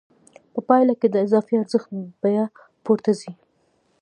[0.53, 1.89] په پایله کې د اضافي ارزښت
[2.21, 2.45] بیه
[2.85, 3.31] پورته ځي